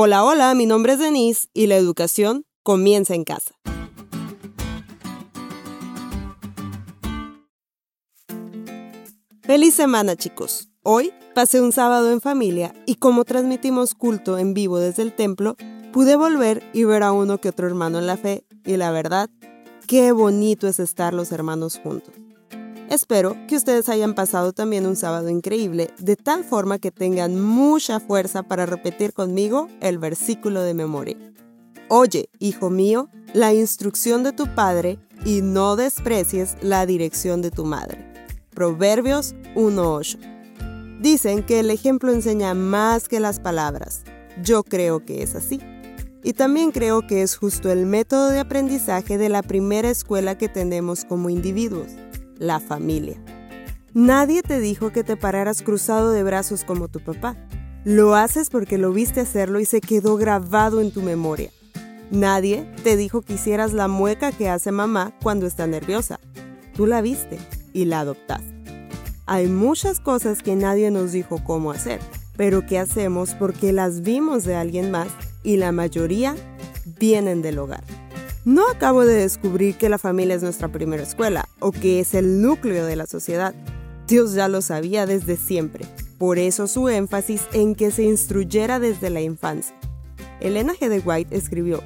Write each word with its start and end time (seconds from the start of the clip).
Hola, 0.00 0.24
hola, 0.24 0.54
mi 0.54 0.64
nombre 0.64 0.92
es 0.92 1.00
Denise 1.00 1.48
y 1.52 1.66
la 1.66 1.74
educación 1.74 2.44
comienza 2.62 3.16
en 3.16 3.24
casa. 3.24 3.56
Feliz 9.42 9.74
semana 9.74 10.14
chicos. 10.14 10.68
Hoy 10.84 11.12
pasé 11.34 11.60
un 11.60 11.72
sábado 11.72 12.12
en 12.12 12.20
familia 12.20 12.72
y 12.86 12.94
como 12.94 13.24
transmitimos 13.24 13.96
culto 13.96 14.38
en 14.38 14.54
vivo 14.54 14.78
desde 14.78 15.02
el 15.02 15.12
templo, 15.16 15.56
pude 15.92 16.14
volver 16.14 16.62
y 16.72 16.84
ver 16.84 17.02
a 17.02 17.10
uno 17.10 17.38
que 17.38 17.48
otro 17.48 17.66
hermano 17.66 17.98
en 17.98 18.06
la 18.06 18.16
fe 18.16 18.44
y 18.64 18.76
la 18.76 18.92
verdad, 18.92 19.28
qué 19.88 20.12
bonito 20.12 20.68
es 20.68 20.78
estar 20.78 21.12
los 21.12 21.32
hermanos 21.32 21.80
juntos. 21.82 22.14
Espero 22.90 23.36
que 23.46 23.56
ustedes 23.56 23.90
hayan 23.90 24.14
pasado 24.14 24.54
también 24.54 24.86
un 24.86 24.96
sábado 24.96 25.28
increíble, 25.28 25.90
de 25.98 26.16
tal 26.16 26.42
forma 26.42 26.78
que 26.78 26.90
tengan 26.90 27.38
mucha 27.38 28.00
fuerza 28.00 28.44
para 28.44 28.64
repetir 28.64 29.12
conmigo 29.12 29.68
el 29.82 29.98
versículo 29.98 30.62
de 30.62 30.72
memoria. 30.72 31.18
Oye, 31.90 32.30
hijo 32.38 32.70
mío, 32.70 33.10
la 33.34 33.52
instrucción 33.52 34.22
de 34.22 34.32
tu 34.32 34.54
padre 34.54 34.98
y 35.26 35.42
no 35.42 35.76
desprecies 35.76 36.56
la 36.62 36.86
dirección 36.86 37.42
de 37.42 37.50
tu 37.50 37.66
madre. 37.66 38.10
Proverbios 38.54 39.34
1.8. 39.54 40.98
Dicen 41.02 41.44
que 41.44 41.60
el 41.60 41.70
ejemplo 41.70 42.10
enseña 42.10 42.54
más 42.54 43.06
que 43.06 43.20
las 43.20 43.38
palabras. 43.38 44.02
Yo 44.42 44.62
creo 44.62 45.04
que 45.04 45.22
es 45.22 45.34
así. 45.34 45.60
Y 46.24 46.32
también 46.32 46.72
creo 46.72 47.06
que 47.06 47.20
es 47.20 47.36
justo 47.36 47.70
el 47.70 47.84
método 47.84 48.30
de 48.30 48.40
aprendizaje 48.40 49.18
de 49.18 49.28
la 49.28 49.42
primera 49.42 49.90
escuela 49.90 50.38
que 50.38 50.48
tenemos 50.48 51.04
como 51.04 51.28
individuos 51.28 51.88
la 52.38 52.60
familia. 52.60 53.16
Nadie 53.94 54.42
te 54.42 54.60
dijo 54.60 54.92
que 54.92 55.04
te 55.04 55.16
pararas 55.16 55.62
cruzado 55.62 56.12
de 56.12 56.22
brazos 56.22 56.64
como 56.64 56.88
tu 56.88 57.00
papá. 57.00 57.36
Lo 57.84 58.14
haces 58.14 58.50
porque 58.50 58.78
lo 58.78 58.92
viste 58.92 59.20
hacerlo 59.20 59.60
y 59.60 59.64
se 59.64 59.80
quedó 59.80 60.16
grabado 60.16 60.80
en 60.80 60.90
tu 60.90 61.02
memoria. 61.02 61.50
Nadie 62.10 62.70
te 62.84 62.96
dijo 62.96 63.22
que 63.22 63.34
hicieras 63.34 63.72
la 63.72 63.88
mueca 63.88 64.32
que 64.32 64.48
hace 64.48 64.72
mamá 64.72 65.12
cuando 65.22 65.46
está 65.46 65.66
nerviosa. 65.66 66.20
Tú 66.74 66.86
la 66.86 67.00
viste 67.00 67.38
y 67.72 67.84
la 67.84 68.00
adoptaste. 68.00 68.54
Hay 69.26 69.46
muchas 69.46 70.00
cosas 70.00 70.42
que 70.42 70.56
nadie 70.56 70.90
nos 70.90 71.12
dijo 71.12 71.42
cómo 71.44 71.70
hacer, 71.70 72.00
pero 72.36 72.64
que 72.64 72.78
hacemos 72.78 73.34
porque 73.34 73.72
las 73.72 74.00
vimos 74.00 74.44
de 74.44 74.54
alguien 74.54 74.90
más 74.90 75.08
y 75.42 75.56
la 75.58 75.70
mayoría 75.70 76.34
vienen 76.98 77.42
del 77.42 77.58
hogar. 77.58 77.84
No 78.48 78.66
acabo 78.66 79.04
de 79.04 79.12
descubrir 79.12 79.76
que 79.76 79.90
la 79.90 79.98
familia 79.98 80.34
es 80.34 80.42
nuestra 80.42 80.68
primera 80.68 81.02
escuela 81.02 81.46
o 81.60 81.70
que 81.70 82.00
es 82.00 82.14
el 82.14 82.40
núcleo 82.40 82.86
de 82.86 82.96
la 82.96 83.06
sociedad. 83.06 83.54
Dios 84.06 84.32
ya 84.32 84.48
lo 84.48 84.62
sabía 84.62 85.04
desde 85.04 85.36
siempre. 85.36 85.84
Por 86.16 86.38
eso 86.38 86.66
su 86.66 86.88
énfasis 86.88 87.42
en 87.52 87.74
que 87.74 87.90
se 87.90 88.04
instruyera 88.04 88.80
desde 88.80 89.10
la 89.10 89.20
infancia. 89.20 89.76
Elena 90.40 90.72
G. 90.72 91.02
White 91.04 91.36
escribió, 91.36 91.82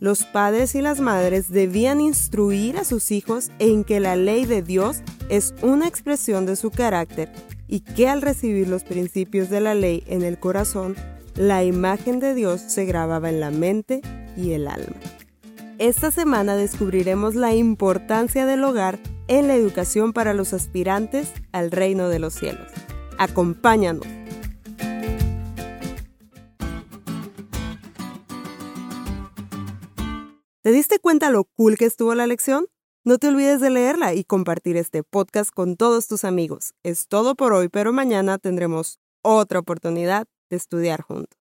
los 0.00 0.24
padres 0.24 0.74
y 0.74 0.80
las 0.80 1.00
madres 1.00 1.50
debían 1.50 2.00
instruir 2.00 2.78
a 2.78 2.84
sus 2.84 3.10
hijos 3.10 3.50
en 3.58 3.84
que 3.84 4.00
la 4.00 4.16
ley 4.16 4.46
de 4.46 4.62
Dios 4.62 5.02
es 5.28 5.52
una 5.60 5.86
expresión 5.86 6.46
de 6.46 6.56
su 6.56 6.70
carácter 6.70 7.30
y 7.68 7.80
que 7.80 8.08
al 8.08 8.22
recibir 8.22 8.68
los 8.68 8.84
principios 8.84 9.50
de 9.50 9.60
la 9.60 9.74
ley 9.74 10.02
en 10.06 10.22
el 10.22 10.38
corazón, 10.40 10.96
la 11.34 11.62
imagen 11.62 12.20
de 12.20 12.32
Dios 12.32 12.62
se 12.62 12.86
grababa 12.86 13.28
en 13.28 13.40
la 13.40 13.50
mente 13.50 14.00
y 14.34 14.52
el 14.52 14.66
alma. 14.66 14.96
Esta 15.78 16.10
semana 16.10 16.56
descubriremos 16.56 17.34
la 17.34 17.54
importancia 17.54 18.46
del 18.46 18.64
hogar 18.64 18.98
en 19.28 19.46
la 19.46 19.56
educación 19.56 20.14
para 20.14 20.32
los 20.32 20.54
aspirantes 20.54 21.34
al 21.52 21.70
reino 21.70 22.08
de 22.08 22.18
los 22.18 22.32
cielos. 22.32 22.72
Acompáñanos. 23.18 24.06
¿Te 30.62 30.72
diste 30.72 30.98
cuenta 30.98 31.28
lo 31.28 31.44
cool 31.44 31.76
que 31.76 31.84
estuvo 31.84 32.14
la 32.14 32.26
lección? 32.26 32.68
No 33.04 33.18
te 33.18 33.28
olvides 33.28 33.60
de 33.60 33.68
leerla 33.68 34.14
y 34.14 34.24
compartir 34.24 34.78
este 34.78 35.02
podcast 35.02 35.50
con 35.52 35.76
todos 35.76 36.08
tus 36.08 36.24
amigos. 36.24 36.72
Es 36.84 37.06
todo 37.06 37.34
por 37.34 37.52
hoy, 37.52 37.68
pero 37.68 37.92
mañana 37.92 38.38
tendremos 38.38 38.98
otra 39.20 39.58
oportunidad 39.58 40.26
de 40.48 40.56
estudiar 40.56 41.02
juntos. 41.02 41.34